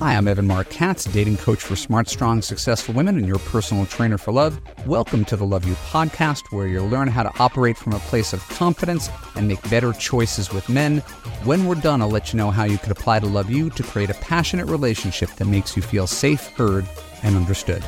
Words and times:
I'm 0.00 0.28
Evan 0.28 0.46
Marc 0.46 0.70
Katz, 0.70 1.06
dating 1.06 1.38
coach 1.38 1.60
for 1.60 1.74
smart, 1.74 2.08
strong, 2.08 2.40
successful 2.40 2.94
women 2.94 3.16
and 3.16 3.26
your 3.26 3.40
personal 3.40 3.84
trainer 3.84 4.16
for 4.16 4.30
love. 4.30 4.60
Welcome 4.86 5.24
to 5.24 5.34
the 5.34 5.44
Love 5.44 5.64
U 5.64 5.74
podcast, 5.74 6.52
where 6.52 6.68
you'll 6.68 6.88
learn 6.88 7.08
how 7.08 7.24
to 7.24 7.32
operate 7.40 7.76
from 7.76 7.94
a 7.94 7.98
place 7.98 8.32
of 8.32 8.40
confidence 8.48 9.10
and 9.34 9.48
make 9.48 9.60
better 9.68 9.92
choices 9.92 10.52
with 10.52 10.68
men. 10.68 10.98
When 11.42 11.66
we're 11.66 11.74
done, 11.74 12.00
I'll 12.00 12.10
let 12.10 12.32
you 12.32 12.36
know 12.36 12.52
how 12.52 12.62
you 12.62 12.78
could 12.78 12.92
apply 12.92 13.18
to 13.18 13.26
Love 13.26 13.50
U 13.50 13.70
to 13.70 13.82
create 13.82 14.08
a 14.08 14.14
passionate 14.14 14.66
relationship 14.66 15.30
that 15.30 15.46
makes 15.46 15.74
you 15.74 15.82
feel 15.82 16.06
safe, 16.06 16.46
heard, 16.50 16.86
and 17.24 17.34
understood. 17.34 17.82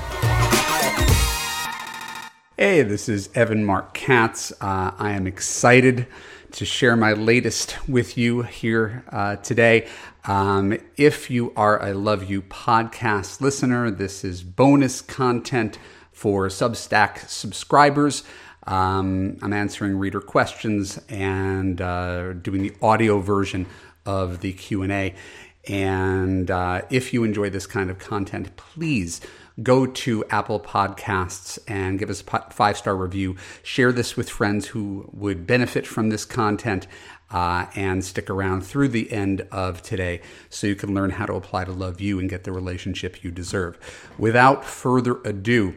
Hey, 2.56 2.82
this 2.82 3.08
is 3.08 3.30
Evan 3.36 3.64
Marc 3.64 3.94
Katz. 3.94 4.50
Uh, 4.60 4.90
I 4.98 5.12
am 5.12 5.28
excited 5.28 6.08
to 6.52 6.64
share 6.64 6.96
my 6.96 7.12
latest 7.12 7.76
with 7.88 8.18
you 8.18 8.42
here 8.42 9.04
uh, 9.10 9.36
today. 9.36 9.88
Um, 10.24 10.78
if 10.96 11.30
you 11.30 11.52
are 11.56 11.82
a 11.82 11.94
Love 11.94 12.28
U 12.30 12.42
podcast 12.42 13.40
listener, 13.40 13.90
this 13.90 14.24
is 14.24 14.42
bonus 14.42 15.00
content 15.00 15.78
for 16.12 16.48
Substack 16.48 17.28
subscribers. 17.28 18.24
Um, 18.66 19.38
I'm 19.42 19.52
answering 19.52 19.96
reader 19.96 20.20
questions 20.20 21.00
and 21.08 21.80
uh, 21.80 22.34
doing 22.34 22.62
the 22.62 22.74
audio 22.82 23.20
version 23.20 23.66
of 24.04 24.40
the 24.40 24.52
Q&A. 24.52 25.14
And 25.68 26.50
uh, 26.50 26.82
if 26.90 27.12
you 27.12 27.24
enjoy 27.24 27.50
this 27.50 27.66
kind 27.66 27.90
of 27.90 27.98
content, 27.98 28.56
please 28.56 29.20
go 29.62 29.86
to 29.86 30.24
Apple 30.30 30.60
Podcasts 30.60 31.58
and 31.66 31.98
give 31.98 32.10
us 32.10 32.22
a 32.26 32.50
five 32.50 32.76
star 32.76 32.96
review. 32.96 33.36
Share 33.62 33.92
this 33.92 34.16
with 34.16 34.28
friends 34.30 34.68
who 34.68 35.08
would 35.12 35.46
benefit 35.46 35.86
from 35.86 36.08
this 36.10 36.24
content. 36.24 36.86
Uh, 37.32 37.66
and 37.76 38.04
stick 38.04 38.28
around 38.28 38.66
through 38.66 38.88
the 38.88 39.12
end 39.12 39.46
of 39.52 39.80
today 39.82 40.20
so 40.48 40.66
you 40.66 40.74
can 40.74 40.92
learn 40.92 41.10
how 41.10 41.24
to 41.24 41.34
apply 41.34 41.64
to 41.64 41.70
Love 41.70 42.00
U 42.00 42.18
and 42.18 42.28
get 42.28 42.42
the 42.42 42.50
relationship 42.50 43.22
you 43.22 43.30
deserve. 43.30 43.78
Without 44.18 44.64
further 44.64 45.20
ado, 45.24 45.76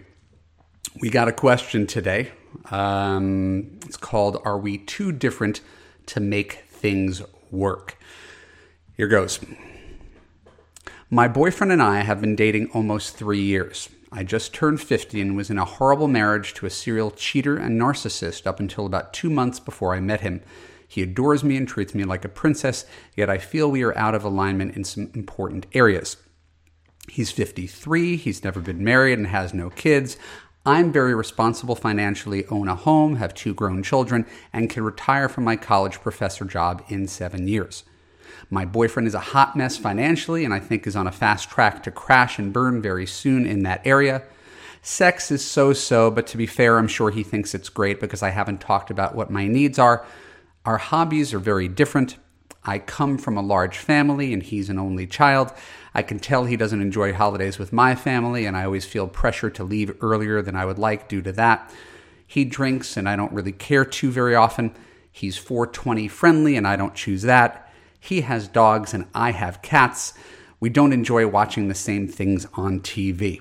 we 1.00 1.12
got 1.12 1.28
a 1.28 1.32
question 1.32 1.86
today. 1.86 2.32
Um, 2.72 3.80
it's 3.86 3.98
called 3.98 4.42
Are 4.46 4.58
We 4.58 4.80
Too 4.80 5.12
Different 5.12 5.62
to 6.08 6.20
Make 6.20 6.64
Things 6.70 7.22
Work? 7.52 8.00
Here 8.98 9.08
goes. 9.08 9.40
My 11.14 11.28
boyfriend 11.28 11.72
and 11.72 11.80
I 11.80 12.00
have 12.00 12.22
been 12.22 12.36
dating 12.36 12.72
almost 12.74 13.16
three 13.16 13.40
years. 13.40 13.88
I 14.12 14.24
just 14.24 14.52
turned 14.52 14.82
50 14.82 15.22
and 15.22 15.38
was 15.38 15.52
in 15.52 15.60
a 15.60 15.64
horrible 15.64 16.08
marriage 16.08 16.56
to 16.56 16.66
a 16.66 16.72
serial 16.72 17.12
cheater 17.12 17.56
and 17.56 17.80
narcissist 17.80 18.48
up 18.48 18.60
until 18.60 18.88
about 18.88 19.14
two 19.14 19.30
months 19.30 19.60
before 19.60 19.94
I 19.94 20.00
met 20.00 20.22
him. 20.22 20.42
He 20.88 21.04
adores 21.04 21.44
me 21.44 21.56
and 21.56 21.68
treats 21.68 21.94
me 21.94 22.04
like 22.04 22.26
a 22.26 22.30
princess, 22.30 22.88
yet 23.16 23.30
I 23.30 23.38
feel 23.38 23.70
we 23.70 23.84
are 23.84 23.96
out 23.96 24.16
of 24.16 24.24
alignment 24.24 24.76
in 24.76 24.84
some 24.84 25.12
important 25.14 25.68
areas. 25.74 26.18
He's 27.08 27.30
53, 27.30 28.16
he's 28.16 28.44
never 28.44 28.60
been 28.60 28.84
married, 28.84 29.20
and 29.20 29.28
has 29.28 29.54
no 29.54 29.70
kids. 29.70 30.18
I'm 30.66 30.92
very 30.92 31.14
responsible 31.14 31.76
financially, 31.76 32.48
own 32.48 32.68
a 32.68 32.76
home, 32.76 33.18
have 33.18 33.36
two 33.36 33.54
grown 33.54 33.84
children, 33.84 34.26
and 34.52 34.68
can 34.68 34.84
retire 34.84 35.30
from 35.30 35.44
my 35.44 35.58
college 35.58 36.02
professor 36.02 36.46
job 36.46 36.84
in 36.88 37.08
seven 37.08 37.48
years. 37.48 37.84
My 38.50 38.66
boyfriend 38.66 39.08
is 39.08 39.14
a 39.14 39.20
hot 39.20 39.56
mess 39.56 39.78
financially 39.78 40.46
and 40.46 40.54
I 40.54 40.60
think 40.60 40.86
is 40.86 40.96
on 40.96 41.08
a 41.08 41.12
fast 41.12 41.50
track 41.50 41.84
to 41.84 41.92
crash 41.92 42.40
and 42.40 42.54
burn 42.54 42.82
very 42.82 43.06
soon 43.06 43.46
in 43.46 43.64
that 43.64 43.82
area. 43.86 44.24
Sex 44.82 45.32
is 45.32 45.44
so 45.44 45.74
so, 45.74 46.12
but 46.12 46.28
to 46.28 46.38
be 46.38 46.46
fair, 46.46 46.78
I'm 46.78 46.88
sure 46.88 47.10
he 47.10 47.24
thinks 47.24 47.56
it's 47.56 47.70
great 47.70 48.00
because 48.00 48.22
I 48.22 48.30
haven't 48.30 48.60
talked 48.60 48.92
about 48.92 49.16
what 49.16 49.32
my 49.32 49.48
needs 49.48 49.80
are. 49.80 50.06
Our 50.66 50.78
hobbies 50.78 51.34
are 51.34 51.40
very 51.40 51.68
different. 51.68 52.18
I 52.66 52.80
come 52.80 53.18
from 53.18 53.38
a 53.38 53.42
large 53.42 53.78
family 53.78 54.34
and 54.34 54.42
he's 54.42 54.70
an 54.70 54.80
only 54.80 55.08
child. 55.08 55.52
I 55.94 56.02
can 56.02 56.20
tell 56.20 56.46
he 56.46 56.58
doesn't 56.58 56.82
enjoy 56.82 57.14
holidays 57.14 57.60
with 57.60 57.72
my 57.72 57.94
family, 57.94 58.46
and 58.46 58.58
I 58.58 58.66
always 58.66 58.86
feel 58.86 59.08
pressure 59.08 59.50
to 59.52 59.64
leave 59.64 59.96
earlier 60.02 60.42
than 60.42 60.56
I 60.56 60.66
would 60.66 60.80
like 60.80 61.08
due 61.08 61.22
to 61.22 61.32
that. 61.34 61.72
He 62.26 62.46
drinks, 62.46 62.98
and 62.98 63.08
I 63.08 63.16
don't 63.16 63.32
really 63.32 63.52
care 63.52 63.86
to 63.86 64.12
very 64.12 64.34
often. 64.34 64.74
He's 65.12 65.38
420 65.38 66.08
friendly, 66.08 66.56
and 66.56 66.68
I 66.68 66.76
don't 66.76 66.96
choose 66.96 67.22
that. 67.24 67.72
He 68.04 68.20
has 68.20 68.50
dogs 68.50 68.94
and 68.94 69.06
I 69.16 69.32
have 69.32 69.62
cats. 69.62 70.14
We 70.60 70.70
don't 70.70 70.92
enjoy 70.92 71.26
watching 71.26 71.70
the 71.70 71.74
same 71.74 72.06
things 72.06 72.46
on 72.54 72.82
TV. 72.82 73.40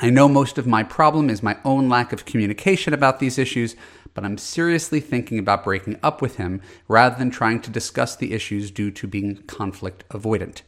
I 0.00 0.10
know 0.10 0.28
most 0.28 0.58
of 0.58 0.66
my 0.66 0.82
problem 0.82 1.30
is 1.30 1.40
my 1.40 1.56
own 1.64 1.88
lack 1.88 2.12
of 2.12 2.24
communication 2.24 2.92
about 2.92 3.20
these 3.20 3.38
issues, 3.38 3.76
but 4.12 4.24
I'm 4.24 4.38
seriously 4.38 4.98
thinking 4.98 5.38
about 5.38 5.62
breaking 5.62 6.00
up 6.02 6.20
with 6.20 6.34
him 6.34 6.60
rather 6.88 7.16
than 7.16 7.30
trying 7.30 7.60
to 7.60 7.70
discuss 7.70 8.16
the 8.16 8.32
issues 8.32 8.72
due 8.72 8.90
to 8.90 9.06
being 9.06 9.36
conflict 9.44 10.02
avoidant. 10.08 10.62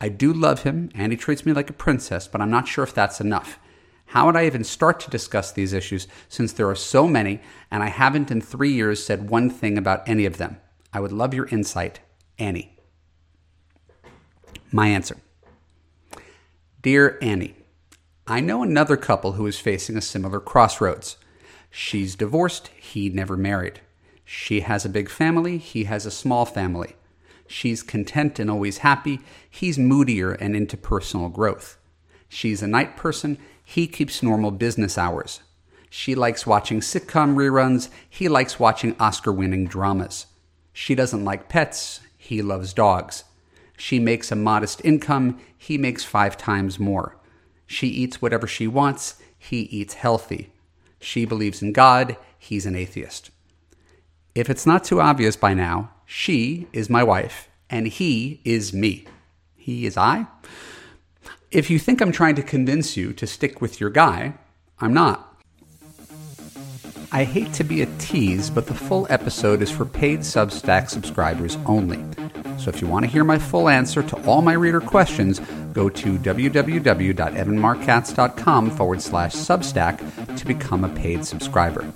I 0.00 0.08
do 0.08 0.32
love 0.32 0.62
him 0.62 0.88
and 0.94 1.12
he 1.12 1.18
treats 1.18 1.44
me 1.44 1.52
like 1.52 1.68
a 1.68 1.74
princess, 1.74 2.26
but 2.26 2.40
I'm 2.40 2.50
not 2.50 2.66
sure 2.66 2.84
if 2.84 2.94
that's 2.94 3.20
enough. 3.20 3.58
How 4.06 4.24
would 4.24 4.36
I 4.36 4.46
even 4.46 4.64
start 4.64 5.00
to 5.00 5.10
discuss 5.10 5.52
these 5.52 5.74
issues 5.74 6.08
since 6.30 6.54
there 6.54 6.70
are 6.70 6.74
so 6.74 7.06
many 7.06 7.42
and 7.70 7.82
I 7.82 7.88
haven't 7.88 8.30
in 8.30 8.40
three 8.40 8.72
years 8.72 9.04
said 9.04 9.28
one 9.28 9.50
thing 9.50 9.76
about 9.76 10.08
any 10.08 10.24
of 10.24 10.38
them? 10.38 10.56
I 10.94 11.00
would 11.00 11.12
love 11.12 11.34
your 11.34 11.48
insight. 11.48 12.00
Annie. 12.38 12.76
My 14.70 14.88
answer 14.88 15.16
Dear 16.82 17.18
Annie, 17.20 17.56
I 18.26 18.40
know 18.40 18.62
another 18.62 18.96
couple 18.96 19.32
who 19.32 19.46
is 19.46 19.58
facing 19.58 19.96
a 19.96 20.02
similar 20.02 20.38
crossroads. 20.38 21.16
She's 21.70 22.14
divorced, 22.14 22.68
he 22.68 23.08
never 23.08 23.36
married. 23.36 23.80
She 24.24 24.60
has 24.60 24.84
a 24.84 24.90
big 24.90 25.08
family, 25.08 25.58
he 25.58 25.84
has 25.84 26.06
a 26.06 26.10
small 26.10 26.44
family. 26.44 26.94
She's 27.46 27.82
content 27.82 28.38
and 28.38 28.50
always 28.50 28.78
happy, 28.78 29.20
he's 29.50 29.78
moodier 29.78 30.32
and 30.32 30.54
into 30.54 30.76
personal 30.76 31.30
growth. 31.30 31.78
She's 32.28 32.62
a 32.62 32.68
night 32.68 32.96
person, 32.96 33.38
he 33.64 33.86
keeps 33.86 34.22
normal 34.22 34.50
business 34.50 34.98
hours. 34.98 35.40
She 35.90 36.14
likes 36.14 36.46
watching 36.46 36.80
sitcom 36.80 37.34
reruns, 37.34 37.88
he 38.08 38.28
likes 38.28 38.60
watching 38.60 38.94
Oscar 39.00 39.32
winning 39.32 39.66
dramas. 39.66 40.26
She 40.72 40.94
doesn't 40.94 41.24
like 41.24 41.48
pets, 41.48 42.00
he 42.28 42.42
loves 42.42 42.74
dogs. 42.74 43.24
She 43.78 43.98
makes 43.98 44.30
a 44.30 44.36
modest 44.36 44.82
income, 44.84 45.40
he 45.56 45.78
makes 45.78 46.04
five 46.04 46.36
times 46.36 46.78
more. 46.78 47.16
She 47.66 47.86
eats 47.86 48.20
whatever 48.20 48.46
she 48.46 48.66
wants, 48.66 49.14
he 49.38 49.60
eats 49.62 49.94
healthy. 49.94 50.52
She 51.00 51.24
believes 51.24 51.62
in 51.62 51.72
God, 51.72 52.18
he's 52.38 52.66
an 52.66 52.76
atheist. 52.76 53.30
If 54.34 54.50
it's 54.50 54.66
not 54.66 54.84
too 54.84 55.00
obvious 55.00 55.36
by 55.36 55.54
now, 55.54 55.90
she 56.04 56.68
is 56.74 56.90
my 56.90 57.02
wife, 57.02 57.48
and 57.70 57.88
he 57.88 58.42
is 58.44 58.74
me. 58.74 59.06
He 59.56 59.86
is 59.86 59.96
I. 59.96 60.26
If 61.50 61.70
you 61.70 61.78
think 61.78 62.02
I'm 62.02 62.12
trying 62.12 62.34
to 62.34 62.42
convince 62.42 62.94
you 62.94 63.14
to 63.14 63.26
stick 63.26 63.62
with 63.62 63.80
your 63.80 63.88
guy, 63.88 64.34
I'm 64.80 64.92
not. 64.92 65.27
I 67.10 67.24
hate 67.24 67.54
to 67.54 67.64
be 67.64 67.80
a 67.80 67.86
tease, 67.98 68.50
but 68.50 68.66
the 68.66 68.74
full 68.74 69.06
episode 69.08 69.62
is 69.62 69.70
for 69.70 69.86
paid 69.86 70.20
Substack 70.20 70.90
subscribers 70.90 71.56
only. 71.64 72.04
So 72.58 72.68
if 72.68 72.82
you 72.82 72.86
want 72.86 73.06
to 73.06 73.10
hear 73.10 73.24
my 73.24 73.38
full 73.38 73.70
answer 73.70 74.02
to 74.02 74.26
all 74.26 74.42
my 74.42 74.52
reader 74.52 74.82
questions, 74.82 75.40
go 75.72 75.88
to 75.88 76.18
www.evanmarckatz.com 76.18 78.70
forward 78.70 79.00
slash 79.00 79.34
Substack 79.34 80.36
to 80.36 80.44
become 80.44 80.84
a 80.84 80.90
paid 80.90 81.24
subscriber. 81.24 81.90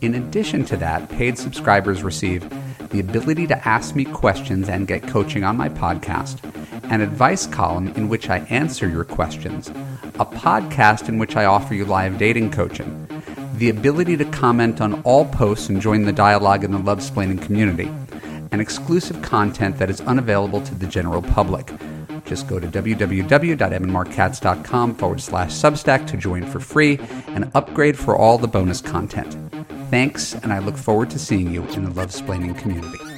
In 0.00 0.14
addition 0.14 0.64
to 0.66 0.76
that, 0.78 1.10
paid 1.10 1.36
subscribers 1.36 2.02
receive 2.02 2.48
the 2.88 3.00
ability 3.00 3.46
to 3.48 3.68
ask 3.68 3.94
me 3.94 4.06
questions 4.06 4.70
and 4.70 4.86
get 4.86 5.06
coaching 5.06 5.44
on 5.44 5.58
my 5.58 5.68
podcast, 5.68 6.42
an 6.90 7.02
advice 7.02 7.46
column 7.46 7.88
in 7.88 8.08
which 8.08 8.30
I 8.30 8.38
answer 8.48 8.88
your 8.88 9.04
questions, 9.04 9.68
a 9.68 10.24
podcast 10.24 11.10
in 11.10 11.18
which 11.18 11.36
I 11.36 11.44
offer 11.44 11.74
you 11.74 11.84
live 11.84 12.16
dating 12.16 12.52
coaching 12.52 13.05
the 13.58 13.70
ability 13.70 14.16
to 14.16 14.24
comment 14.26 14.80
on 14.80 15.02
all 15.02 15.24
posts 15.24 15.68
and 15.68 15.80
join 15.80 16.04
the 16.04 16.12
dialogue 16.12 16.62
in 16.64 16.72
the 16.72 16.78
Lovesplaining 16.78 17.40
community, 17.42 17.90
and 18.52 18.60
exclusive 18.60 19.20
content 19.22 19.78
that 19.78 19.90
is 19.90 20.00
unavailable 20.02 20.60
to 20.62 20.74
the 20.74 20.86
general 20.86 21.22
public. 21.22 21.72
Just 22.24 22.48
go 22.48 22.58
to 22.58 22.66
www.evanmarckatz.com 22.66 24.94
forward 24.96 25.20
slash 25.20 25.52
substack 25.52 26.06
to 26.08 26.16
join 26.16 26.44
for 26.44 26.58
free 26.60 26.98
and 27.28 27.50
upgrade 27.54 27.96
for 27.98 28.16
all 28.16 28.38
the 28.38 28.48
bonus 28.48 28.80
content. 28.80 29.36
Thanks, 29.90 30.34
and 30.34 30.52
I 30.52 30.58
look 30.58 30.76
forward 30.76 31.10
to 31.10 31.18
seeing 31.18 31.52
you 31.52 31.62
in 31.68 31.84
the 31.84 31.90
Lovesplaining 31.90 32.58
community. 32.58 33.15